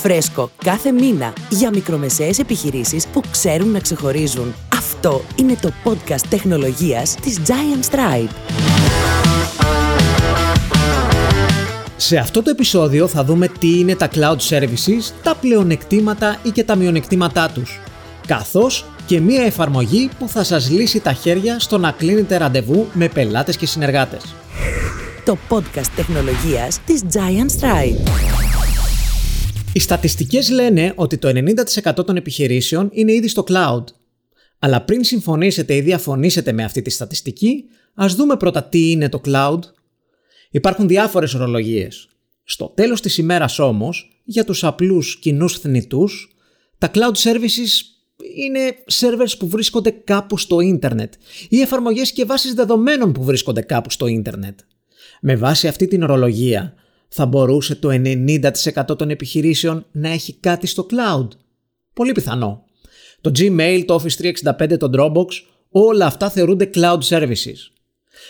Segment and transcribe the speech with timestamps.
[0.00, 4.54] Φρέσκο κάθε μήνα για μικρομεσαίες επιχειρήσεις που ξέρουν να ξεχωρίζουν.
[4.76, 8.30] Αυτό είναι το podcast τεχνολογίας της Giant Stripe.
[11.96, 16.64] Σε αυτό το επεισόδιο θα δούμε τι είναι τα cloud services, τα πλεονεκτήματα ή και
[16.64, 17.80] τα μειονεκτήματά τους,
[18.26, 23.08] καθώς και μία εφαρμογή που θα σας λύσει τα χέρια στο να κλείνετε ραντεβού με
[23.08, 24.22] πελάτες και συνεργάτες.
[25.24, 28.49] Το podcast τεχνολογίας της Giant Stripe.
[29.72, 33.84] Οι στατιστικές λένε ότι το 90% των επιχειρήσεων είναι ήδη στο cloud.
[34.58, 39.20] Αλλά πριν συμφωνήσετε ή διαφωνήσετε με αυτή τη στατιστική, ας δούμε πρώτα τι είναι το
[39.24, 39.58] cloud.
[40.50, 42.08] Υπάρχουν διάφορες ορολογίες.
[42.44, 46.36] Στο τέλος της ημέρας όμως, για τους απλούς κοινούς θνητούς,
[46.78, 47.68] τα cloud services
[48.36, 51.12] είναι servers που βρίσκονται κάπου στο ίντερνετ
[51.48, 54.58] ή εφαρμογές και βάσεις δεδομένων που βρίσκονται κάπου στο ίντερνετ.
[55.20, 56.74] Με βάση αυτή την ορολογία,
[57.10, 61.28] θα μπορούσε το 90% των επιχειρήσεων να έχει κάτι στο cloud.
[61.92, 62.64] Πολύ πιθανό.
[63.20, 65.26] Το Gmail, το Office 365, το Dropbox,
[65.70, 67.56] όλα αυτά θεωρούνται cloud services.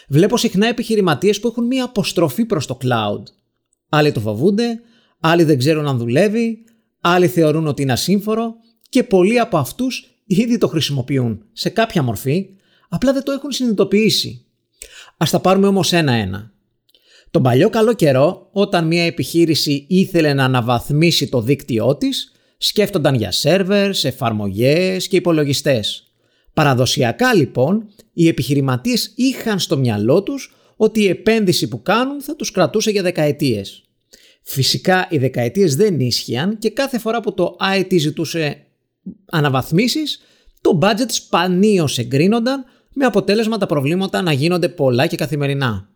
[0.08, 3.22] Βλέπω συχνά επιχειρηματίες που έχουν μία αποστροφή προς το cloud.
[3.88, 4.80] Άλλοι το φοβούνται,
[5.20, 6.64] άλλοι δεν ξέρουν αν δουλεύει,
[7.00, 8.54] άλλοι θεωρούν ότι είναι ασύμφορο
[8.88, 12.46] και πολλοί από αυτούς ήδη το χρησιμοποιούν σε κάποια μορφή,
[12.88, 14.44] απλά δεν το έχουν συνειδητοποιήσει.
[15.16, 16.52] Ας τα πάρουμε όμως ένα-ένα.
[17.30, 23.30] Τον παλιό καλό καιρό, όταν μια επιχείρηση ήθελε να αναβαθμίσει το δίκτυό της, σκέφτονταν για
[23.30, 26.04] σερβερς, εφαρμογές και υπολογιστές.
[26.54, 32.50] Παραδοσιακά λοιπόν, οι επιχειρηματίες είχαν στο μυαλό τους ότι η επένδυση που κάνουν θα τους
[32.50, 33.84] κρατούσε για δεκαετίες.
[34.42, 38.66] Φυσικά οι δεκαετίες δεν ίσχυαν και κάθε φορά που το IT ζητούσε
[39.30, 40.20] αναβαθμίσεις,
[40.60, 45.89] το budget σπανίως εγκρίνονταν με αποτέλεσμα τα προβλήματα να γίνονται πολλά και καθημερινά.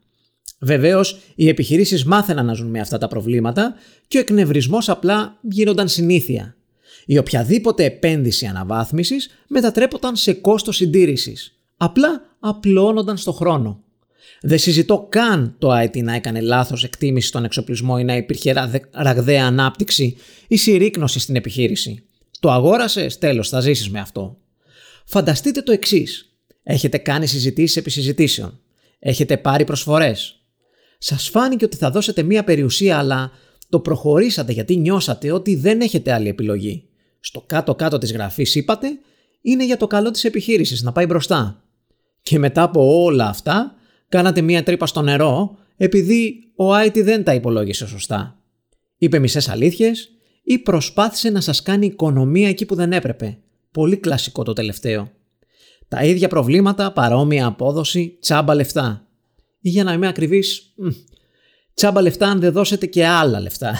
[0.58, 3.74] Βεβαίως, οι επιχειρήσεις μάθαιναν να ζουν με αυτά τα προβλήματα
[4.08, 6.56] και ο εκνευρισμός απλά γίνονταν συνήθεια.
[7.06, 11.59] Η οποιαδήποτε επένδυση αναβάθμισης μετατρέπονταν σε κόστος συντήρησης.
[11.76, 13.82] Απλά απλώνονταν στο χρόνο.
[14.41, 19.47] Δεν συζητώ καν το IT να έκανε λάθος εκτίμηση στον εξοπλισμό ή να υπήρχε ραγδαία
[19.47, 20.16] ανάπτυξη
[20.48, 22.03] ή συρρήκνωση στην επιχείρηση.
[22.41, 24.38] Το αγόρασες, τέλος, θα ζήσεις με αυτό.
[25.04, 26.28] Φανταστείτε το εξής.
[26.62, 28.60] Έχετε κάνει συζητήσεις επί συζητήσεων.
[28.98, 30.44] Έχετε πάρει προσφορές
[30.99, 33.31] σας φάνηκε ότι θα δώσετε μία περιουσία αλλά
[33.69, 36.88] το προχωρήσατε γιατί νιώσατε ότι δεν έχετε άλλη επιλογή.
[37.21, 38.88] Στο κάτω-κάτω της γραφής είπατε
[39.41, 41.62] είναι για το καλό της επιχείρησης να πάει μπροστά.
[42.22, 43.75] Και μετά από όλα αυτά
[44.09, 48.38] κάνατε μία τρύπα στο νερό επειδή ο IT δεν τα υπολόγισε σωστά.
[48.97, 50.10] Είπε μισές αλήθειες
[50.43, 53.38] ή προσπάθησε να σας κάνει οικονομία εκεί που δεν έπρεπε.
[53.71, 55.10] Πολύ κλασικό το τελευταίο.
[55.88, 59.03] Τα ίδια προβλήματα, παρόμοια απόδοση, τσάμπα λεφτά
[59.64, 60.75] ή για να είμαι ακριβής,
[61.75, 63.78] τσάμπα λεφτά αν δεν δώσετε και άλλα λεφτά.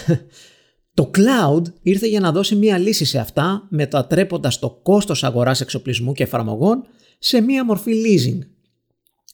[0.95, 6.13] Το cloud ήρθε για να δώσει μία λύση σε αυτά μετατρέποντας το κόστος αγοράς εξοπλισμού
[6.13, 6.87] και εφαρμογών
[7.19, 8.39] σε μία μορφή leasing.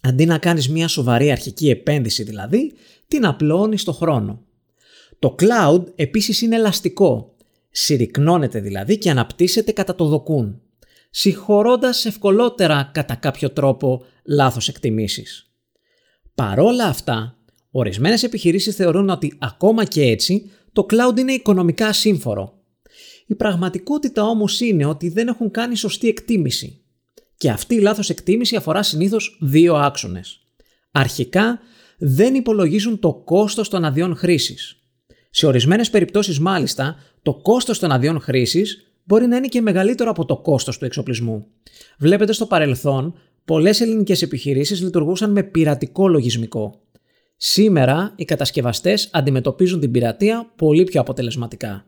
[0.00, 2.72] Αντί να κάνεις μία σοβαρή αρχική επένδυση δηλαδή,
[3.08, 4.44] την απλώνεις στο χρόνο.
[5.18, 7.36] Το cloud επίσης είναι ελαστικό.
[7.70, 10.60] Συρρυκνώνεται δηλαδή και αναπτύσσεται κατά το δοκούν,
[11.10, 15.49] συγχωρώντας ευκολότερα κατά κάποιο τρόπο λάθος εκτιμήσεις.
[16.40, 17.36] Παρόλα αυτά,
[17.70, 22.62] ορισμένες επιχειρήσεις θεωρούν ότι ακόμα και έτσι το cloud είναι οικονομικά σύμφορο.
[23.26, 26.84] Η πραγματικότητα όμως είναι ότι δεν έχουν κάνει σωστή εκτίμηση.
[27.36, 30.40] Και αυτή η λάθος εκτίμηση αφορά συνήθως δύο άξονες.
[30.90, 31.60] Αρχικά,
[31.98, 34.76] δεν υπολογίζουν το κόστος των αδειών χρήσης.
[35.30, 40.24] Σε ορισμένες περιπτώσεις, μάλιστα, το κόστος των αδειών χρήσης μπορεί να είναι και μεγαλύτερο από
[40.24, 41.46] το κόστος του εξοπλισμού.
[41.98, 43.14] Βλέπετε στο παρελθόν
[43.50, 46.82] πολλές ελληνικές επιχειρήσεις λειτουργούσαν με πειρατικό λογισμικό.
[47.36, 51.86] Σήμερα οι κατασκευαστές αντιμετωπίζουν την πειρατεία πολύ πιο αποτελεσματικά.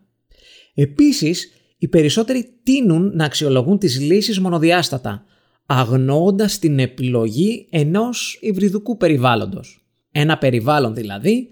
[0.73, 5.23] Επίσης, οι περισσότεροι τείνουν να αξιολογούν τις λύσεις μονοδιάστατα,
[5.65, 9.85] αγνοώντας την επιλογή ενός υβριδικού περιβάλλοντος.
[10.11, 11.49] Ένα περιβάλλον δηλαδή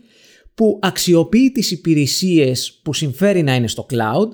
[0.53, 4.29] που αξιοποιεί τις υπηρεσίες που συμφέρει να είναι στο cloud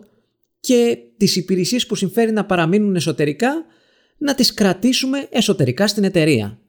[0.59, 3.65] και τις υπηρεσίες που συμφέρει να παραμείνουν εσωτερικά
[4.17, 6.59] να τις κρατήσουμε εσωτερικά στην εταιρεία.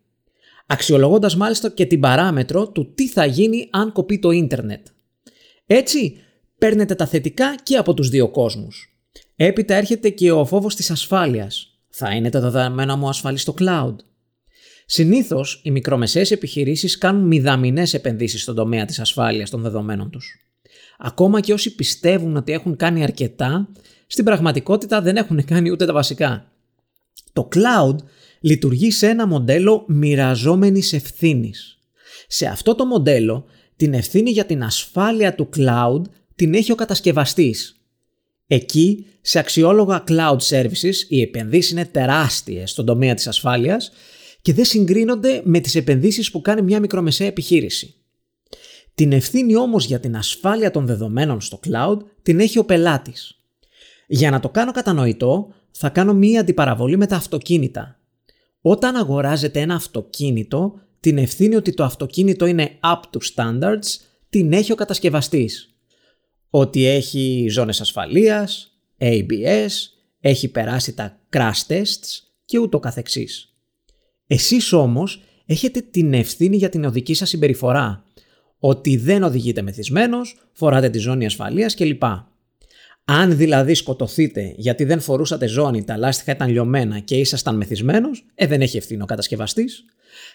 [0.66, 4.86] Αξιολογώντας μάλιστα και την παράμετρο του τι θα γίνει αν κοπεί το ίντερνετ.
[5.66, 6.16] Έτσι,
[6.58, 8.98] παίρνετε τα θετικά και από τους δύο κόσμους.
[9.36, 11.78] Έπειτα έρχεται και ο φόβος της ασφάλειας.
[11.88, 13.94] Θα είναι τα δεδομένα μου ασφαλή στο cloud.
[14.86, 20.48] Συνήθως, οι μικρομεσαίες επιχειρήσεις κάνουν μηδαμινές επενδύσεις στον τομέα της ασφάλειας των δεδομένων τους.
[20.98, 23.68] Ακόμα και όσοι πιστεύουν ότι έχουν κάνει αρκετά,
[24.06, 26.52] στην πραγματικότητα δεν έχουν κάνει ούτε τα βασικά.
[27.32, 27.96] Το cloud
[28.40, 31.78] λειτουργεί σε ένα μοντέλο μοιραζόμενης ευθύνης.
[32.26, 33.44] Σε αυτό το μοντέλο,
[33.76, 36.02] την ευθύνη για την ασφάλεια του cloud
[36.34, 37.80] την έχει ο κατασκευαστής.
[38.46, 43.90] Εκεί, σε αξιόλογα cloud services, οι επενδύσεις είναι τεράστιες στον τομέα της ασφάλειας
[44.42, 47.94] και δεν συγκρίνονται με τις επενδύσεις που κάνει μια μικρομεσαία επιχείρηση.
[48.94, 53.40] Την ευθύνη όμως για την ασφάλεια των δεδομένων στο cloud την έχει ο πελάτης.
[54.06, 58.00] Για να το κάνω κατανοητό, θα κάνω μία αντιπαραβολή με τα αυτοκίνητα.
[58.60, 64.72] Όταν αγοράζετε ένα αυτοκίνητο, την ευθύνη ότι το αυτοκίνητο είναι up to standards την έχει
[64.72, 65.74] ο κατασκευαστής.
[66.50, 69.68] Ότι έχει ζώνες ασφαλείας, ABS,
[70.20, 73.54] έχει περάσει τα crash tests και ούτω καθεξής.
[74.26, 78.04] Εσείς όμως έχετε την ευθύνη για την οδική σας συμπεριφορά.
[78.58, 82.02] Ότι δεν οδηγείτε μεθυσμένος, φοράτε τη ζώνη ασφαλείας κλπ.
[83.10, 88.46] Αν δηλαδή σκοτωθείτε γιατί δεν φορούσατε ζώνη, τα λάστιχα ήταν λιωμένα και ήσασταν μεθυσμένος, ε,
[88.46, 89.84] δεν έχει ευθύνη ο κατασκευαστής.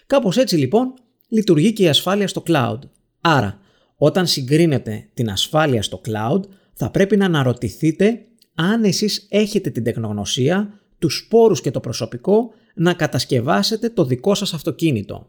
[0.06, 0.94] Κάπως έτσι λοιπόν
[1.28, 2.78] λειτουργεί και η ασφάλεια στο cloud.
[3.20, 3.60] Άρα,
[3.96, 6.40] όταν συγκρίνετε την ασφάλεια στο cloud,
[6.72, 8.24] θα πρέπει να αναρωτηθείτε
[8.54, 14.54] αν εσείς έχετε την τεχνογνωσία, τους σπόρους και το προσωπικό να κατασκευάσετε το δικό σας
[14.54, 15.28] αυτοκίνητο.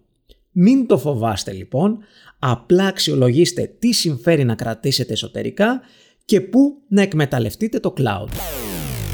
[0.52, 1.98] Μην το φοβάστε λοιπόν,
[2.40, 5.82] απλά αξιολογήστε τι συμφέρει να κρατήσετε εσωτερικά
[6.26, 8.30] και πού να εκμεταλλευτείτε το cloud.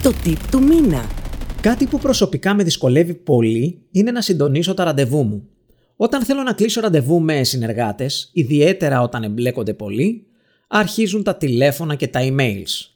[0.04, 1.10] Το tip του μήνα.
[1.62, 5.48] Κάτι που προσωπικά με δυσκολεύει πολύ είναι να συντονίσω τα ραντεβού μου.
[5.96, 10.26] Όταν θέλω να κλείσω ραντεβού με συνεργάτες, ιδιαίτερα όταν εμπλέκονται πολύ,
[10.68, 12.90] αρχίζουν τα τηλέφωνα και τα emails.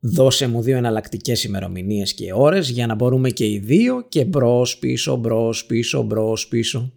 [0.00, 4.78] Δώσε μου δύο εναλλακτικές ημερομηνίες και ώρες για να μπορούμε και οι δύο και μπρος
[4.78, 6.92] πίσω, μπρος πίσω, μπρος πίσω.